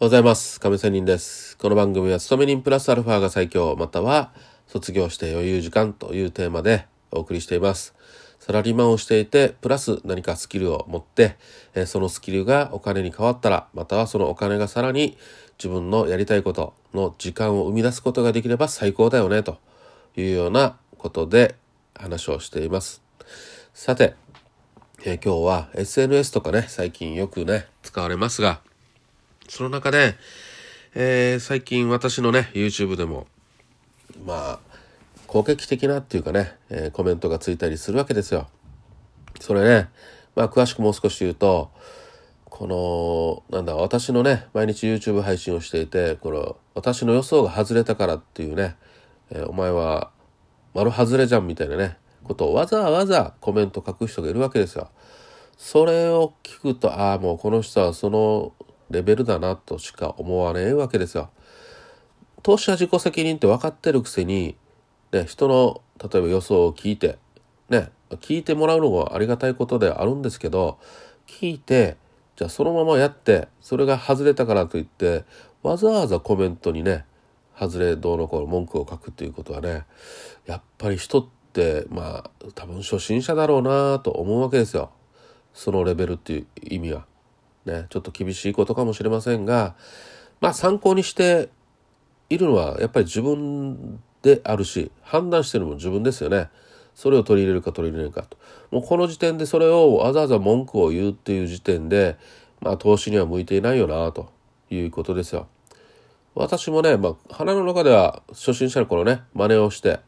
[0.00, 0.60] おはようございます。
[0.60, 1.58] 亀仙人です。
[1.58, 4.30] この番組は、勤め人プラスアルファが最強、または、
[4.68, 7.96] 卒業して余裕時間というテーマでお送りしています。
[8.38, 11.36] サラリーマンをしていて、プラス何かスキルを持って、
[11.84, 15.18] そのスキルがお金に変わったら、またはそのお金がさらに
[15.58, 19.58] 自分のやりたいことの時間を生み出すことができれば最高だよね、と
[20.16, 21.56] いうようなことで
[21.96, 23.02] 話をしています。
[23.74, 24.14] さて、
[25.04, 28.60] え今日は SNS とかね、最近よくね、使われますが、
[29.48, 30.14] その中で、
[30.94, 33.26] えー最近私のね YouTube でも
[34.26, 34.58] まあ
[35.26, 38.48] 攻撃的なっていうかね、えーコメントがついたりするわけですよ。
[39.40, 39.88] それね
[40.36, 41.70] まあ詳しくもう少し言うと
[42.44, 48.76] このなんだ私のね毎日 YouTube 配信をしていてこの私の予想が外れたからっていうね、
[49.30, 50.10] えーお前は
[50.74, 54.90] 丸外れじゃんみたいなねことをわざわざコメント書く人がいるわけですよ。
[55.56, 58.52] それを聞くとああもうこの人はその
[58.90, 61.30] レベルだなとしか思わねえわけですよ。
[62.42, 64.56] 投資は自己責任って分かってるくせに、
[65.12, 67.18] ね、人の例えば予想を聞いて
[67.68, 70.78] ね聞いてもらうのもありがたいことであるんですけど
[71.26, 71.96] 聞いて
[72.36, 75.24] じゃあそのままやってそれが外れたからといって
[75.62, 77.04] わざわざコメントにね
[77.58, 79.84] 外れどうのこうの文句を書くっていうことはね
[80.46, 84.90] やっぱり人ってまあ多分初心者だろうなと思うわけですよ
[85.52, 87.04] そのレベルっていう意味は。
[87.64, 89.74] ね、ちょっと厳しいことかもしれませんが
[90.40, 91.50] まあ参考にして
[92.30, 96.48] いるのはやっぱり自分であるし判断してるのも自分ですよね。
[96.94, 98.36] それを取り入れるか取り入れないかと。
[98.72, 102.16] もうこの時点でそれをわざわざ文句を言うっていう時点で
[102.60, 104.32] まあ投資には向いていないよなと
[104.70, 105.46] いうことですよ。
[106.34, 110.00] 私もね、まあ、鼻の中では初心者の頃ね真似をして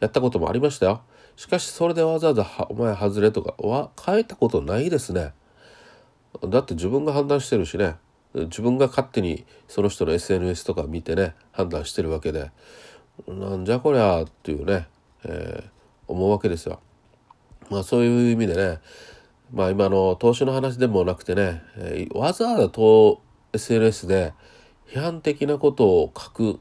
[0.00, 1.02] やったこともありましたよ。
[1.36, 5.32] しかしそれでわざわざ「お前外れ」とかは変えたことないですね。
[6.42, 7.96] だって自分が判断してるしね
[8.34, 12.50] 自分が勝手にその人の SNS とか見てね判断してるわけで
[13.28, 14.88] なんじゃこりゃっていうね、
[15.24, 15.74] えー
[16.06, 16.80] 思うわけですよ。
[17.70, 18.78] まあそういう意味でね
[19.54, 23.22] まあ今の投資の話でもなくてね、えーわざわざと
[23.54, 24.34] SNS で
[24.86, 26.56] 批判的なことを書くっ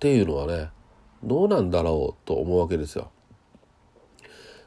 [0.00, 0.70] ていうのはね
[1.22, 3.12] どうなんだろうと思うわけですよ。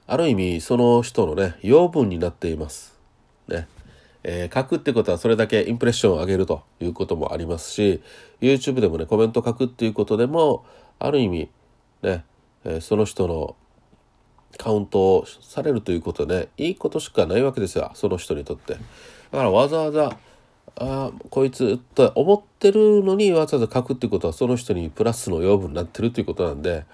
[0.07, 2.97] ある意味その人のね養分になっています。
[3.49, 3.67] ね。
[4.23, 8.01] えー書くってことはそれだけインプレッションを上げるということもありますし
[8.41, 10.65] YouTube でもねコメント書くっていうことでも
[10.99, 11.49] ある意味
[12.01, 12.25] ね、
[12.65, 13.55] えーその人の
[14.57, 18.73] カウントをされるということで、ね、いいことしかないわけですよその人にとって。
[18.73, 18.79] だ
[19.31, 20.17] からわざわざ
[20.75, 26.85] あこいつと思ってるのにわざわざ書くってことはその人にプラスの養分になってるということなんで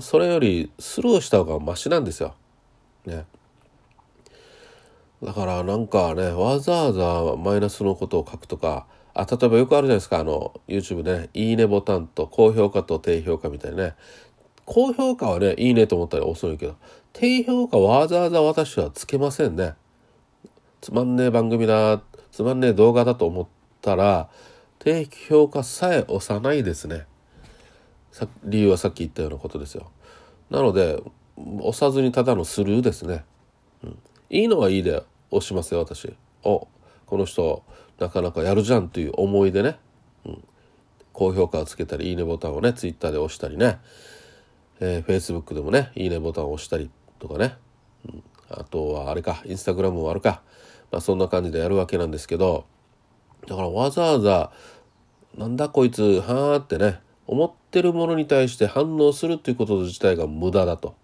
[0.00, 2.34] それよりスルーした方がマシなんですよ。
[3.04, 3.24] ね。
[5.22, 13.94] だからなんかねわざわざマイナスのことを書くとかあ例えばよくあるじゃないですかあの YouTube ね「いいね」ボタンと高評価と低評価みたいなね。
[14.66, 16.76] 高評価はねいいねと思ったら遅いけど
[17.12, 19.74] 低評価わざわざ私はつけませんね。
[20.80, 22.02] つまんねえ番組だ
[22.32, 23.46] つまんねえ動画だと思っ
[23.80, 24.28] たら
[24.78, 27.06] 低評価さえ押さないですね。
[28.44, 29.90] 理由はさっき言ったようなことですよ。
[30.50, 31.02] なので
[31.36, 33.24] 押さずにただのスルーですね。
[34.34, 35.00] いいのはいいで
[35.30, 36.12] 押しますよ私。
[36.42, 36.66] お
[37.06, 37.62] この人
[38.00, 39.78] なかなかやるじゃんという思いでね、
[40.26, 40.44] うん、
[41.12, 43.78] 高評価をつけたりいいねボタンをねツイッターで押したりね、
[44.80, 46.90] えー、Facebook でもねいいねボタンを押したり
[47.20, 47.56] とかね、
[48.08, 50.42] うん、あとはあれかインスタグラムもあるか、
[50.90, 52.66] まあ、そんな感じでやるわけなんですけど。
[53.46, 54.52] だからわざわざ
[55.36, 60.96] なんだこいつはーってね思ってるものに対して反応するっていうこと自体が無駄だと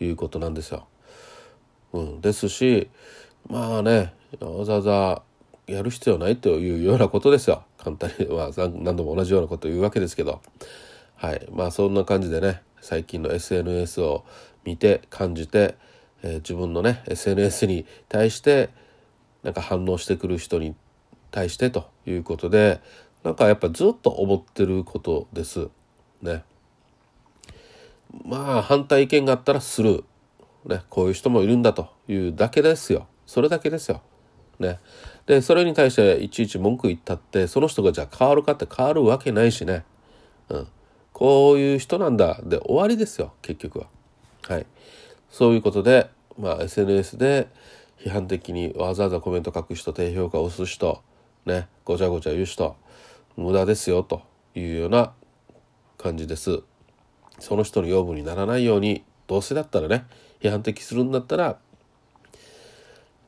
[0.00, 0.86] いうことなんですよ。
[1.92, 2.88] うん、ですし
[3.48, 5.22] まあねわざわざ
[5.66, 10.40] やる必要ないというようなことですよ簡単に、まあ、何度も同じようなことを言うわけですけど
[11.16, 14.24] はいまあそんな感じでね最近の SNS を
[14.64, 15.76] 見て感じて、
[16.22, 18.70] えー自分のね SNS に対して
[19.42, 20.74] なんか反応してくる人に
[21.30, 22.80] 対してということで
[23.22, 25.68] なんかやっぱずっと思ってることです
[26.22, 26.42] ね。
[28.24, 30.04] まあ反対意見があったらスルー。
[30.64, 33.06] ね、こういう人もいるんだというだけですよ。
[33.26, 34.02] それだけですよ。
[34.58, 34.78] ね。
[35.26, 39.84] で、それに対していちいち文句言ったって、その人がじゃあ変わるかって変わるわけないしね。
[40.48, 40.68] うん。
[41.12, 42.40] こういう人なんだ。
[42.42, 43.86] で、終わりですよ、結局は。
[44.48, 44.66] はい。
[45.30, 47.48] そういうことで、まあ SNS で
[47.98, 51.02] 批判的にわざわざコメント書く人、低評価を押す人、
[51.46, 52.76] ね、ごちゃごちゃ言う人、
[53.36, 54.22] 無駄ですよと
[54.54, 55.12] いうような
[55.98, 56.60] 感じです。
[57.38, 60.06] その人の養分にならないようにどうせだったらね
[60.40, 61.56] 批判的するんだったら、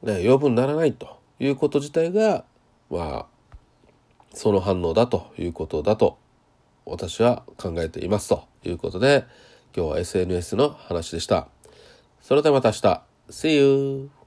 [0.03, 2.45] ね、余分にならないということ自体が
[2.91, 3.77] まあ
[4.35, 6.19] その反応だということだと
[6.87, 9.25] 私は考えていますということで
[9.77, 11.47] 今日は SNS の話でした。
[12.21, 13.03] それではまた明日。
[13.31, 14.22] See you!